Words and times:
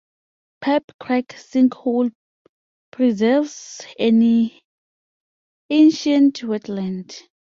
Pipe 0.61 0.91
Creek 0.99 1.33
Sinkhole 1.33 2.11
preserves 2.89 3.85
an 3.99 4.49
ancient 5.69 6.39
wetland. 6.41 7.21